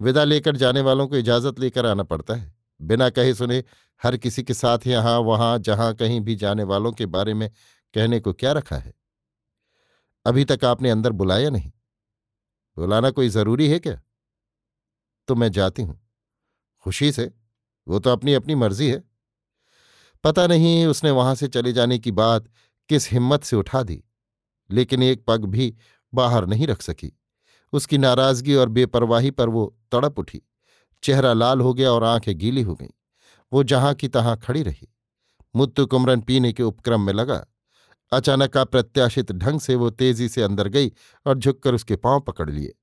विदा 0.00 0.24
लेकर 0.24 0.56
जाने 0.56 0.80
वालों 0.80 1.08
को 1.08 1.16
इजाज़त 1.16 1.58
लेकर 1.58 1.86
आना 1.86 2.02
पड़ता 2.02 2.34
है। 2.34 2.54
बिना 2.82 3.10
कहे 3.10 3.34
सुने 3.34 3.64
हर 4.02 4.16
किसी 4.16 4.42
के 4.42 4.54
साथ 4.54 4.78
यहाँ, 4.86 5.18
वहाँ, 5.18 5.58
जहाँ 5.58 5.94
कहीं 5.94 6.20
भी 6.20 6.36
जाने 6.36 6.62
वालों 6.62 6.92
के 6.92 7.06
बारे 7.06 7.34
में 7.34 7.50
कहने 7.94 8.20
को 8.20 8.32
क्या 8.32 8.52
रखा 8.52 8.76
है? 8.76 8.94
अभी 10.26 10.44
तक 10.44 10.64
आपने 10.64 10.90
अंदर 10.90 11.12
बुलाया 11.12 11.50
नहीं। 11.50 11.72
बुलाना 12.76 13.10
कोई 13.10 13.28
ज़रूरी 13.28 13.68
है 13.68 13.78
क्या? 13.78 14.00
तो 15.28 15.34
मैं 15.34 15.52
जाती 15.52 15.82
हूँ। 15.82 16.08
खुशी 16.80 17.12
से, 17.12 17.32
वो 17.88 17.98
तो 17.98 18.10
अपनी 18.10 18.34
अपनी 18.34 18.54
मर्ज़ी 18.54 18.90
है। 18.90 19.13
पता 20.24 20.46
नहीं 20.46 20.86
उसने 20.86 21.10
वहाँ 21.10 21.34
से 21.34 21.48
चले 21.48 21.72
जाने 21.72 21.98
की 21.98 22.10
बात 22.10 22.44
किस 22.88 23.10
हिम्मत 23.12 23.44
से 23.44 23.56
उठा 23.56 23.82
दी, 23.82 24.04
लेकिन 24.70 25.02
एक 25.02 25.24
पग 25.28 25.44
भी 25.44 25.74
बाहर 26.12 26.46
नहीं 26.46 26.66
रख 26.66 26.82
सकी। 26.82 27.12
उसकी 27.72 27.98
नाराज़गी 27.98 28.54
और 28.54 28.68
बेपरवाही 28.68 29.30
पर 29.30 29.48
वो 29.48 29.76
तड़प 29.92 30.18
उठी। 30.18 30.42
चेहरा 31.02 31.32
लाल 31.32 31.60
हो 31.60 31.74
गया 31.74 31.92
और 31.92 32.04
आँखें 32.04 32.38
गीली 32.38 32.62
हो 32.62 32.74
गईं। 32.74 32.88
वो 33.52 33.62
जहाँ 33.62 33.94
की 33.94 34.08
तहां 34.08 34.36
खड़ी 34.36 34.62
रही। 34.62 34.88
मुत्तु 35.56 35.86
कुमरन 35.86 36.20
पीने 36.20 36.52
के 36.52 36.62
उपक्रम 36.62 37.00
में 37.00 37.12
लगा। 37.12 37.44
अचानक 38.12 38.56
अप्रत्याशित 38.56 39.32
ढंग 39.32 39.60
से 39.60 39.74
वो 39.74 39.90
तेज़ी 39.90 40.28
से 40.28 40.42
अंदर 40.42 40.68
गई 40.68 40.92
और 41.26 41.38
झुककर 41.38 41.74
उसके 41.74 41.96
पाँव 41.96 42.20
पकड़ 42.20 42.50
लिए। 42.50 42.74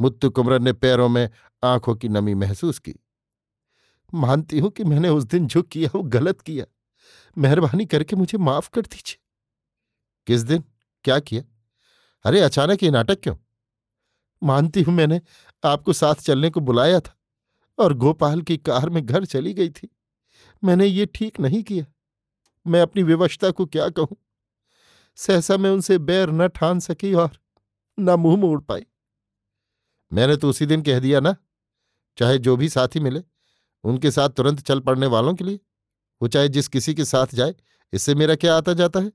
मुत्तु 0.00 0.30
कुमरन 0.30 0.64
ने 0.64 0.72
पैरों 0.72 1.08
में 1.08 1.28
आँखों 1.64 1.94
की 1.96 2.08
नमी 2.08 2.34
महसूस 2.34 2.78
की। 2.78 2.94
मानती 4.14 4.58
हूँ 4.58 4.70
कि 4.70 4.84
मैंने 4.84 5.08
उस 5.08 5.24
दिन 5.24 5.46
जो 5.46 5.62
किया, 5.62 5.90
वो 5.94 6.02
गलत 6.02 6.40
किया। 6.40 6.66
मेहरबानी 7.38 7.86
करके 7.86 8.16
मुझे 8.16 8.38
माफ़ 8.38 8.70
कर 8.70 8.80
दीजिए। 8.80 9.18
किस 10.26 10.40
दिन? 10.40 10.64
क्या 11.04 11.18
किया? 11.18 11.42
अरे, 12.24 12.40
अचानक 12.40 12.82
ये 12.82 12.90
नाटक 12.90 13.20
क्यों? 13.20 13.36
मानती 14.42 14.82
हूँ 14.82 14.94
मैंने 14.94 15.20
आपको 15.64 15.92
साथ 15.92 16.14
चलने 16.14 16.50
को 16.50 16.60
बुलाया 16.60 17.00
था 17.00 17.18
और 17.78 17.94
गोपाल 17.94 18.42
की 18.42 18.56
कार 18.56 18.90
में 18.90 19.06
घर 19.06 19.24
चली 19.24 19.54
गई 19.54 19.70
थी। 19.70 19.88
मैंने 20.64 20.86
ये 20.86 21.06
ठीक 21.06 21.40
नहीं 21.40 21.62
किया। 21.62 21.86
मैं 22.66 22.82
अपनी 22.82 23.02
विवशता 23.02 23.50
को 23.50 23.66
क्या 23.66 23.88
कहूँ? 23.88 24.16
सहसा 25.16 25.56
मैं 25.56 25.70
उनसे 25.70 25.98
बैर 25.98 26.30
न 26.30 26.48
ठान 26.48 26.80
सकी 26.80 27.14
और 27.14 27.30
न 27.98 28.10
मुँह 28.10 28.36
मोड़ 28.36 28.60
पाई। 28.60 28.86
मैंने 30.12 30.36
तो 30.36 30.48
उसी 30.48 30.66
दिन 30.66 30.82
कह 30.82 30.98
दिया 30.98 31.20
ना, 31.20 31.36
चाहे 32.18 32.38
जो 32.38 32.56
भी 32.56 32.68
साथी 32.68 33.00
मिले। 33.00 33.22
उनके 33.84 34.10
साथ 34.10 34.28
तुरंत 34.28 34.60
चल 34.60 34.80
पड़ने 34.80 35.06
वालों 35.06 35.34
के 35.34 35.44
लिए, 35.44 35.60
वो 36.22 36.28
चाहे 36.28 36.48
जिस 36.48 36.68
किसी 36.68 36.94
के 36.94 37.04
साथ 37.04 37.26
जाए, 37.34 37.54
इससे 37.92 38.14
मेरा 38.14 38.34
क्या 38.34 38.56
आता 38.56 38.72
जाता 38.72 39.00
है? 39.00 39.12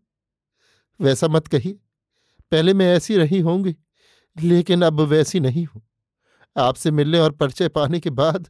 वैसा 1.02 1.28
मत 1.28 1.48
कहिए। 1.48 1.80
पहले 2.52 2.74
मैं 2.74 2.96
ऐसी 2.96 3.18
रही 3.18 3.40
होंगी, 3.40 3.76
लेकिन 4.42 4.82
अब 4.82 5.02
वैसी 5.02 5.40
नहीं 5.40 5.66
हूँ। 5.66 5.82
आपसे 6.58 6.92
मिलने 6.92 7.20
और 7.20 7.32
परिचय 7.32 7.68
पाने 7.68 8.00
के 8.00 8.10
बाद 8.10 8.50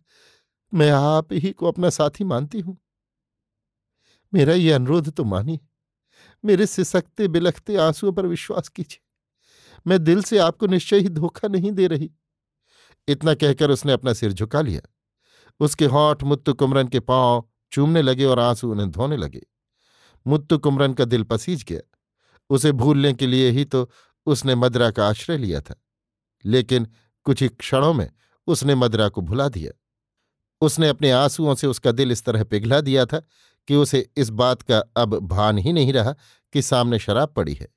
मैं 0.74 0.91
आप 0.91 1.34
ही 1.34 1.51
को 1.51 1.67
अपना 1.67 1.89
साथी 1.89 2.24
मानती 2.24 2.60
हूँ। 2.60 2.77
मेरा 4.34 4.53
ये 4.53 4.72
अनुरोध 4.72 5.10
तो 5.10 5.24
मानिए। 5.24 5.60
मेरे 6.45 6.65
सिसकते 6.65 7.27
बिलखते 7.27 7.75
आंसुओं 7.75 8.12
पर 8.12 8.25
विश्वास 8.25 8.67
कीजिए। 8.67 9.01
मैं 9.88 10.03
दिल 10.03 10.24
से 10.24 10.38
आपको 10.38 10.67
निश्चय 10.67 11.00
ही 11.00 11.10
धोखा 11.10 11.48
नहीं 11.48 11.72
दे 11.72 11.88
रही। 11.88 12.12
इतना 13.07 13.34
कहकर 13.34 13.72
उसने 13.72 13.93
अपना 13.93 14.13
सिर 14.13 14.34
झुका 14.34 14.62
लिया। 14.62 14.81
उसके 15.60 15.86
होठ 15.86 16.24
मुत्तु 16.24 16.54
कुमरन 16.54 16.88
के 16.88 17.00
पाँव 17.00 17.50
चूमने 17.72 18.02
लगे 18.02 18.26
और 18.26 18.40
आँसू 18.40 18.72
उन्हें 18.72 18.92
धोने 18.92 19.18
लगे। 19.18 19.42
मुत्तु 20.28 20.58
कुमरन 20.58 20.94
का 20.94 21.06
दिल 21.06 21.24
पसीज 21.24 21.64
गया। 21.64 21.82
उसे 22.50 22.72
भूलने 22.72 23.14
के 23.14 23.28
लिए 23.28 23.50
ही 23.50 23.66
तो 23.66 23.92
उसने 24.26 24.56
मदरा 24.56 24.92
का 24.92 25.08
आश्रय 25.08 25.38
लिया 25.38 25.62
था। 25.62 25.76
लेकिन 26.46 26.88
कुछ 27.24 27.42
ही 27.42 27.48
क्षणों 27.48 27.94
में 27.94 28.12
उसने 28.48 28.76
मदरा 28.76 29.10
को 29.10 29.22
भुला 29.22 29.50
दिया। 29.50 29.72
उसने 30.62 30.90
अपने 30.90 31.12
आंसुओं 31.12 31.56
से 31.56 31.68
उसका 31.68 31.92
दिल 31.92 32.12
इस 32.12 32.26
तरह 32.26 32.44
पिघला 32.44 32.82
दिया 32.82 33.06
था 33.06 33.20
कि 33.68 33.76
उसे 33.76 34.10
इस 34.18 34.30
बात 34.30 34.62
का 34.62 34.80
अब 34.98 35.20
भान 35.20 35.58
ही 35.58 35.74
नहीं 35.74 35.94
रहा 35.94 36.16
कि 36.54 36.62
सामने 36.62 37.00
शराब 37.00 37.34
पड़ी 37.34 37.54
है। 37.54 37.68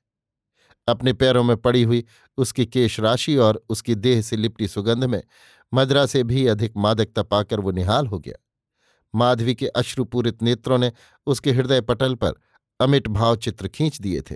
अपने 0.87 1.13
पैरों 1.13 1.43
में 1.43 1.57
पड़ी 1.57 1.83
हुई 1.83 2.05
उसकी 2.37 2.65
केश 2.65 2.99
राशि 2.99 3.35
और 3.37 3.65
उसकी 3.69 3.95
देह 3.95 4.21
से 4.21 4.35
लिपटी 4.35 4.67
सुगंध 4.67 5.03
में 5.03 5.23
मदरा 5.73 6.05
से 6.05 6.23
भी 6.23 6.47
अधिक 6.47 6.73
मादकता 6.77 7.23
पाकर 7.23 7.59
वो 7.59 7.71
निहाल 7.71 8.07
हो 8.07 8.19
गया। 8.19 8.35
माधवी 9.15 9.55
के 9.55 9.67
अश्रुपूरित 9.67 10.43
नेत्रों 10.43 10.77
ने 10.77 10.91
उसके 11.27 11.51
हृदय 11.51 11.81
पटल 11.81 12.15
पर 12.15 12.33
अमिट 12.79 13.07
भाव 13.07 13.35
चित्र 13.35 13.67
खींच 13.67 14.01
दिए 14.01 14.21
थे। 14.21 14.35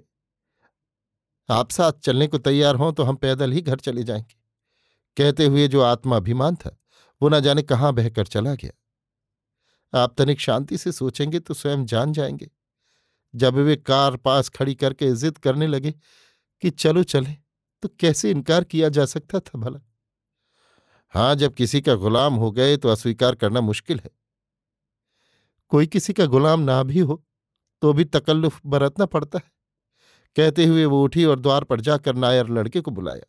आप 1.50 1.72
साथ 1.72 1.92
चलने 1.92 2.28
को 2.28 2.38
तैयार 2.38 2.76
हों 2.76 2.94
तो 2.94 3.04
हम 3.04 3.16
पैदल 3.16 3.52
ही 3.52 3.62
घर 3.62 3.80
चले 3.80 4.04
जाएँगे। 4.04 4.36
कहते 5.18 5.46
हुए 5.46 5.68
जो 5.68 5.82
आत्मा 5.82 6.16
अभिमान 6.16 6.56
था, 6.56 6.78
वो 7.22 7.30
न 7.30 7.40
जाने 7.40 7.62
कहाँ 7.62 7.94
बहकर 7.94 8.28
चला 8.28 8.56
गया। 8.56 8.72
आप 9.94 10.16
तनिक 10.18 10.40
शांति 10.40 10.78
से 10.78 10.92
सोचेंगे 10.92 11.40
तो 11.40 11.54
स्वयं 11.54 11.86
जान 11.86 12.14
जाएँगे। 12.14 12.50
जब 13.36 13.54
वे 13.54 13.76
कार 13.76 14.18
पास 14.18 14.50
खड़ी 14.50 14.76
करके 14.76 15.16
जिद 15.16 15.38
करने 15.38 15.68
लगे 15.68 15.94
कि 16.62 16.70
चलो 16.70 17.04
चले 17.04 17.36
तो 17.82 17.90
कैसे 18.00 18.32
इनकार 18.32 18.64
किया 18.64 18.90
जा 18.90 19.06
सकता 19.06 19.40
था 19.40 19.60
भला? 19.60 19.80
हाँ, 21.14 21.36
जब 21.36 21.54
किसी 21.54 21.82
का 21.82 21.96
गुलाम 21.96 22.34
हो 22.34 22.52
गए 22.52 22.78
तो 22.78 22.90
अस्वीकार 22.90 23.36
करना 23.36 23.62
मुश्किल 23.62 24.00
है। 24.00 24.10
कोई 25.70 25.88
किसी 25.88 26.14
का 26.14 26.26
गुलाम 26.26 26.60
ना 26.60 26.84
भी 26.84 27.00
हो 27.00 27.24
तो 27.82 27.94
भी 27.94 28.06
तकल्लुफ 28.06 28.60
बरतना 28.66 29.06
पड़ता 29.06 29.40
है। 29.40 29.52
कहते 30.36 30.66
हुए 30.66 30.86
वो 30.86 31.04
उठी 31.04 31.26
और 31.26 31.40
द्वार 31.40 31.64
पर 31.64 31.82
जाकर 31.82 32.16
नायर 32.16 32.50
लड़के 32.50 32.82
को 32.82 32.92
बुलाया। 32.92 33.26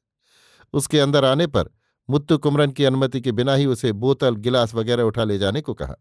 उसके 0.74 1.00
अंदर 1.00 1.24
आने 1.24 1.46
पर 1.46 1.70
मुत्तु 2.10 2.38
कुमरन 2.38 2.70
की 2.70 2.84
अनुमति 2.84 3.20
के 3.20 3.32
बिना 3.32 3.54
ही 3.54 3.66
उसे 3.66 3.92
बोतल, 3.92 4.36
गिलास 4.36 4.74
वगैरह 4.74 5.02
उठा 5.02 5.24
ले 5.24 5.38
जाने 5.38 5.60
को 5.60 5.74
कहा। 5.74 5.94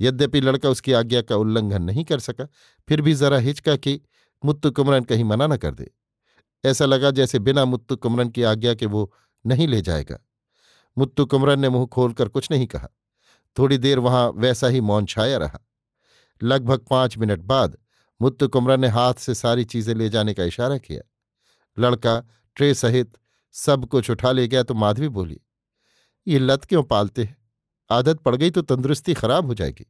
यद्यपि 0.00 0.40
लड़का 0.40 0.68
उसकी 0.68 0.92
आज्ञा 0.92 1.22
का 1.22 1.36
उल्लंघन 1.36 1.82
नहीं 1.82 2.04
कर 2.04 2.20
सका, 2.20 2.48
फिर 2.88 3.02
भी 3.02 3.14
जरा 3.14 3.38
हिचका 3.38 3.76
कि 3.76 4.00
मुत्तु 4.44 4.70
कुमरन 4.70 5.04
कहीं 5.04 5.24
मना 5.24 5.46
न 5.46 5.56
कर 5.56 5.74
दे। 5.74 5.90
ऐसा 6.64 6.84
लगा 6.84 7.10
जैसे 7.10 7.38
बिना 7.38 7.64
मुत्तु 7.64 7.96
कुमरन 7.96 8.28
की 8.28 8.42
आज्ञा 8.42 8.74
के 8.74 8.86
वो 8.86 9.12
नहीं 9.46 9.68
ले 9.68 9.80
जाएगा। 9.82 10.18
मुत्तु 10.98 11.26
कुमरन 11.26 11.60
ने 11.60 11.68
मुँह 11.68 11.86
खोलकर 11.86 12.28
कुछ 12.28 12.50
नहीं 12.50 12.66
कहा। 12.66 12.88
थोड़ी 13.56 13.78
देर 13.78 13.98
वहाँ 13.98 14.28
वैसा 14.36 14.66
ही 14.66 14.80
मौन 14.80 15.06
छाया 15.06 15.38
रहा। 15.38 15.60
लगभग 16.40 16.86
पाँच 16.90 17.18
मिनट 17.18 17.40
बाद 17.42 17.76
मुत्तु 18.20 18.48
कुमरन 18.48 18.80
ने 18.80 18.88
हाथ 18.88 19.14
से 19.14 19.34
सारी 19.34 19.64
चीज़ें 19.64 19.94
ले 19.94 20.08
जाने 20.08 20.34
का 20.34 20.44
इशारा 20.44 20.78
किया। 20.78 21.02
लड़का, 21.76 22.20
ट्रे 22.56 22.72
सहित 22.74 23.18
सब 23.54 23.86
कुछ 23.86 24.10
उठा 24.10 24.32
ले 24.32 24.46
गया 24.48 24.62
तो 24.62 24.74
माधवी 24.74 25.08
बोली, 25.08 25.40
ये 26.26 26.38
लत 26.38 26.64
क्यों 26.64 26.82
पालते 26.82 27.24
हैं? 27.24 27.36
आदत 27.90 28.20
पड़ 28.20 28.34
गई 28.36 28.50
तो 28.50 28.62
तंदुरुस्ती 28.62 29.14
खराब 29.14 29.46
हो 29.46 29.54
जाएगी। 29.54 29.86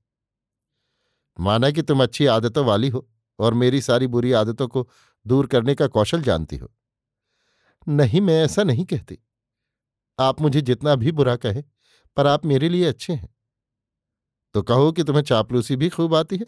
माना 1.39 1.71
कि 1.71 1.83
तुम 1.83 2.03
अच्छी 2.03 2.27
आदतों 2.27 2.65
वाली 2.67 2.89
हो 2.89 3.07
और 3.39 3.55
मेरी 3.55 3.81
सारी 3.81 4.07
बुरी 4.07 4.33
आदतों 4.33 4.69
को 4.69 4.89
दूर 5.27 5.47
करने 5.47 5.75
का 5.75 5.87
कौशल 5.87 6.23
जानती 6.23 6.57
हो। 6.57 6.71
नहीं, 7.87 8.21
मैं 8.21 8.43
ऐसा 8.45 8.63
नहीं 8.63 8.85
कहती। 8.85 9.19
आप 10.19 10.41
मुझे 10.41 10.61
जितना 10.61 10.95
भी 10.95 11.13
बुरा 11.13 11.37
कहे, 11.37 11.63
पर 12.17 12.27
आप 12.27 12.47
मेरे 12.47 12.69
लिए 12.69 12.85
अच्छे 12.85 13.13
हैं। 13.13 13.29
तो 14.55 14.63
कहो 14.63 14.91
कि 14.93 15.05
तुम्हें 15.05 15.23
चापलूसी 15.23 15.77
भी 15.77 15.89
खूब 15.89 16.15
आती 16.15 16.37
है? 16.37 16.47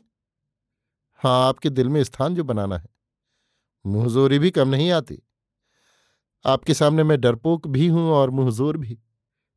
हाँ 1.21 1.49
आपके 1.49 1.71
दिल 1.71 1.89
में 1.89 2.03
स्थान 2.05 2.35
जो 2.35 2.45
बनाना 2.45 2.79
है। 2.79 2.89
मुंहजोरी 3.85 4.39
भी 4.39 4.51
कम 4.51 4.69
नहीं 4.69 4.91
आती। 4.91 5.23
आपके 6.45 6.75
सामने 6.75 7.03
मैं 7.05 7.21
डरपोक 7.21 7.67
भी 7.69 7.87
हूँ 7.89 8.11
और 8.11 8.31
मुंहजोर 8.31 8.77
भी। 8.77 8.99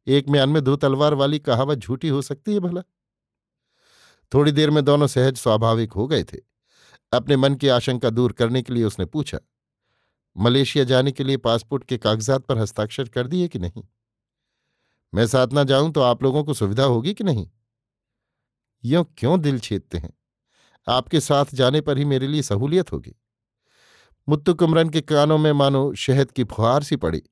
एक 0.08 0.29
म्यान 0.29 0.50
में 0.50 0.63
दो 0.63 0.75
तलवार 0.75 1.13
वाली 1.13 1.39
कहावत 1.39 1.77
झूठी 1.77 2.08
हो 2.08 2.22
सकती 2.22 2.53
है 2.53 2.60
भला। 2.60 2.82
थोड़ी 4.32 4.51
देर 4.51 4.70
में 4.70 4.84
दोनों 4.86 5.08
सहज 5.08 5.38
स्वाभाविक 5.38 5.93
हो 5.93 6.08
गए 6.08 6.24
थे। 6.24 6.38
अपने 7.13 7.38
मन 7.38 7.55
की 7.55 7.67
आशंका 7.70 8.10
दूर 8.10 8.32
करने 8.34 8.62
के 8.62 8.74
लिए 8.74 8.84
उसने 8.84 9.05
पूछा, 9.08 9.39
मलेशिया 10.36 10.84
जाने 10.86 11.12
के 11.12 11.24
लिए 11.24 11.38
पासपोर्ट 11.39 11.84
के 11.84 11.98
कागजात 12.00 12.46
पर 12.46 12.58
हस्ताक्षर 12.58 13.10
कर 13.10 13.27
दिए 13.27 13.48
कि 13.48 13.60
नहीं? 13.60 13.84
मैं 15.13 15.27
साथ 15.27 15.48
ना 15.48 15.63
जाऊँ 15.63 15.91
तो 15.91 16.01
आप 16.01 16.24
लोगों 16.24 16.43
को 16.43 16.53
सुविधा 16.53 16.84
होगी 16.84 17.13
कि 17.13 17.24
नहीं? 17.24 17.50
यो 18.86 19.03
क्यों 19.03 19.41
दिल 19.41 19.60
छेदते 19.60 19.98
हैं? 19.98 20.13
आपके 20.89 21.20
साथ 21.20 21.46
जाने 21.53 21.82
पर 21.82 21.98
ही 21.98 22.05
मेरे 22.05 22.27
लिए 22.27 22.41
सहूलियत 22.41 22.91
होगी। 22.91 23.15
मुत्तु 24.29 24.53
कुमरन 24.53 24.89
के 24.89 25.01
कानों 25.01 25.38
में 25.38 25.51
मानो 25.51 25.93
शहद 25.93 26.32
की 26.32 26.43
फुहार 26.43 26.84
सी 26.84 26.96
पड़ी। 26.96 27.24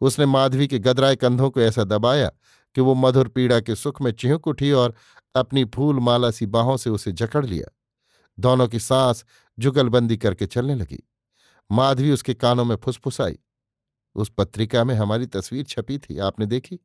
उसने 0.00 0.26
माधवी 0.26 0.66
के 0.66 0.78
गदराए 0.78 1.16
कंधों 1.16 1.50
को 1.50 1.60
ऐसा 1.60 1.84
दबाया 1.84 2.28
कि 2.74 2.80
वो 2.80 2.94
मधुर 2.94 3.28
पीड़ा 3.28 3.60
के 3.60 3.74
सुख 3.74 4.02
में 4.02 4.12
चिहक 4.12 4.46
उठी 4.46 4.72
और 4.72 4.94
अपनी 5.34 5.64
फूल 5.64 6.00
माला 6.00 6.30
सी 6.30 6.46
बाहों 6.46 6.76
से 6.76 6.90
उसे 6.90 7.12
जकड़ 7.12 7.46
लिया। 7.46 7.76
दोनों 8.38 8.68
की 8.68 8.78
सांस 8.78 9.24
जुगलबंदी 9.58 10.16
करके 10.16 10.46
चलने 10.46 10.74
लगी। 10.74 11.10
माधवी 11.72 12.10
उसके 12.10 12.34
कानों 12.34 12.64
में 12.64 12.76
फुसफुसाई। 12.76 13.38
उस 14.14 14.28
पत्रिका 14.28 14.84
में 14.84 14.94
हमारी 14.94 15.26
तस्वीर 15.26 15.64
छपी 15.64 15.98
थी, 15.98 16.18
आपने 16.18 16.46
देखी? 16.46 16.80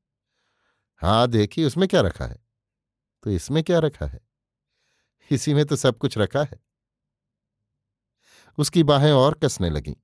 हाँ 1.01 1.27
देखी 1.27 1.63
उसमें 1.65 1.87
क्या 1.87 2.01
रखा 2.01 2.25
है? 2.25 2.37
तो 3.23 3.29
इसमें 3.29 3.63
क्या 3.63 3.79
रखा 3.79 4.05
है? 4.05 4.19
इसी 5.31 5.53
में 5.53 5.65
तो 5.65 5.75
सब 5.75 5.97
कुछ 5.97 6.17
रखा 6.17 6.43
है। 6.43 6.59
उसकी 8.57 8.83
बाहें 8.83 9.11
और 9.11 9.33
कसने 9.33 9.69
लगीं। 9.69 9.95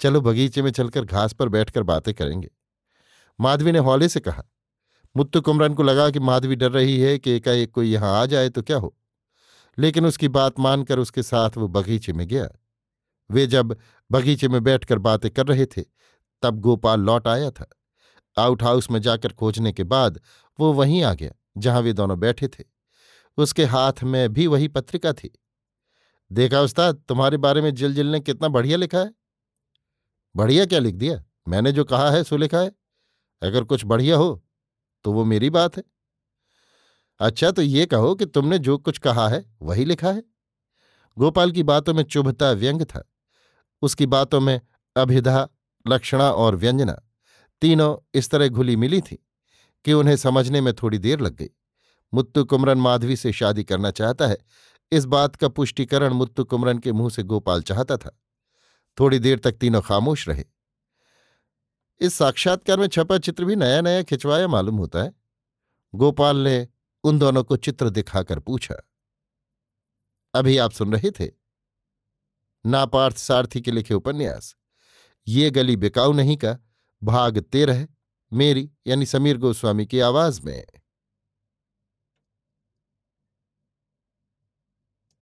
चलो, 0.00 0.20
बगीचे 0.20 0.62
में 0.62 0.70
चलकर 0.70 1.04
घास 1.04 1.32
पर 1.32 1.48
बैठकर 1.48 1.82
बातें 1.82 2.14
करेंगे। 2.14 2.50
माधवी 3.40 3.72
ने 3.72 3.78
हौले 3.78 4.08
से 4.08 4.20
कहा, 4.20 4.44
मुत्तु 5.16 5.40
कुमरन 5.40 5.74
को 5.74 5.82
लगा 5.82 6.10
कि 6.10 6.18
माधवी 6.18 6.56
डर 6.56 6.70
रही 6.72 7.00
है 7.00 7.18
कि 7.18 7.30
एकाएक 7.30 7.70
कोई 7.70 7.92
यहाँ 7.92 8.20
आ 8.20 8.26
जाए 8.26 8.48
तो 8.48 8.62
क्या 8.62 8.76
हो? 8.76 8.96
लेकिन 9.78 10.06
उसकी 10.06 10.28
बात 10.28 10.60
मानकर 10.60 10.98
उसके 10.98 11.22
साथ 11.22 11.50
वो 11.56 11.68
बगीचे 11.68 12.12
में 12.12 12.28
गया। 12.28 12.48
वे 13.30 13.46
जब 13.46 13.76
बगीचे 14.12 14.48
में 14.48 14.64
बैठकर 14.64 14.98
बातें 14.98 15.30
कर 15.30 15.46
रहे 15.46 15.66
थे, 15.66 15.82
तब 16.42 16.60
गोपाल 16.60 17.00
लौट 17.00 17.28
आया 17.28 17.50
था। 17.50 17.66
आउट 18.38 18.62
हाउस 18.62 18.90
में 18.90 19.00
जाकर 19.02 19.32
खोजने 19.32 19.72
के 19.72 19.84
बाद 19.84 20.20
वो 20.60 20.72
वहीं 20.72 21.02
आ 21.02 21.14
गया, 21.14 21.32
जहाँ 21.58 21.80
वे 21.80 21.92
दोनों 21.92 22.18
बैठे 22.20 22.48
थे। 22.48 22.64
उसके 23.36 23.64
हाथ 23.64 24.02
में 24.02 24.32
भी 24.32 24.46
वही 24.46 24.68
पत्रिका 24.68 25.12
थी। 25.12 25.30
देखा 26.32 26.60
उस्ताद, 26.60 27.02
तुम्हारे 27.08 27.36
बारे 27.36 27.62
में 27.62 27.74
जिल 27.74 27.94
जिल 27.94 28.06
ने 28.06 28.20
कितना 28.20 28.48
बढ़िया 28.48 28.76
लिखा 28.76 28.98
है। 28.98 29.14
बढ़िया 30.36 30.66
क्या 30.66 30.78
लिख 30.78 30.94
दिया? 30.94 31.22
मैंने 31.48 31.72
जो 31.72 31.84
कहा 31.84 32.10
है 32.10 32.24
सो 32.24 32.36
लिखा 32.36 32.58
है। 32.58 32.72
अगर 33.42 33.64
कुछ 33.64 33.84
बढ़िया 33.84 34.16
हो 34.16 34.44
तो 35.04 35.12
वो 35.12 35.24
मेरी 35.24 35.50
बात 35.50 35.76
है। 35.76 35.82
अच्छा 37.20 37.50
तो 37.50 37.62
ये 37.62 37.86
कहो 37.86 38.14
कि 38.14 38.26
तुमने 38.26 38.58
जो 38.58 38.78
कुछ 38.78 38.98
कहा 38.98 39.28
है, 39.28 39.44
वही 39.62 39.84
लिखा 39.84 40.12
है। 40.12 40.22
गोपाल 41.18 41.50
की 41.52 41.62
बातों 41.62 41.94
में 41.94 42.02
चुभता 42.02 42.50
व्यंग 42.50 42.82
था। 42.82 43.04
उसकी 43.82 44.06
बातों 44.06 44.40
में 44.40 44.60
अभिधा, 44.96 45.48
लक्षणा 45.88 46.30
और 46.30 46.56
व्यंजना 46.56 47.02
तीनों 47.62 47.96
इस 48.14 48.30
तरह 48.30 48.48
घुली 48.48 48.76
मिली 48.76 49.00
थी 49.00 49.16
कि 49.84 49.92
उन्हें 49.92 50.16
समझने 50.16 50.60
में 50.60 50.72
थोड़ी 50.74 50.98
देर 50.98 51.20
लग 51.20 51.36
गई। 51.36 51.50
मुत्तु 52.12 52.44
कुमरन 52.44 52.78
माधवी 52.78 53.16
से 53.16 53.32
शादी 53.32 53.64
करना 53.64 53.90
चाहता 53.90 54.26
है, 54.26 54.38
इस 54.92 55.04
बात 55.04 55.36
का 55.36 55.48
पुष्टिकरण 55.48 56.12
मुत्तु 56.12 56.44
कुमरन 56.44 56.78
के 56.78 56.92
मुँह 56.92 57.10
से 57.10 57.22
गोपाल 57.22 57.62
चाहता 57.62 57.96
था। 57.96 58.18
थोड़ी 58.98 59.18
देर 59.18 59.38
तक 59.38 59.52
तीनों 59.52 59.80
खामोश 59.80 60.28
रहे। 60.28 60.44
इस 62.00 62.14
साक्षात्कार 62.14 62.80
में 62.80 62.86
छपा 62.86 63.18
चित्र 63.18 63.44
भी 63.44 63.56
नया 63.56 63.80
नया 63.80 64.02
खिंचवाया 64.02 64.48
मालूम 64.48 64.76
होता 64.76 65.02
है। 65.02 65.12
गोपाल 65.94 66.36
ने 66.36 66.68
उन 67.04 67.18
दोनों 67.18 67.44
को 67.44 67.56
चित्र 67.56 67.90
दिखाकर 67.90 68.38
पूछा, 68.38 68.74
अभी 70.34 70.56
आप 70.58 70.72
सुन 70.72 70.92
रहे 70.92 71.10
थे? 71.10 71.30
नापार्थ 72.64 73.16
सारथी 73.16 73.60
के 73.60 73.70
लिखे 73.70 73.94
उपन्यास। 73.94 74.54
ये 75.26 75.50
गली 75.50 75.76
बिकाऊ 75.76 76.12
नहीं 76.12 76.36
का 76.36 76.56
भाग 77.04 77.38
तेरह 77.38 77.86
मेरी 78.32 78.70
यानी 78.86 79.06
समीर 79.06 79.38
गोस्वामी 79.38 79.86
की 79.86 80.00
आवाज़ 80.00 80.40
में। 80.42 80.64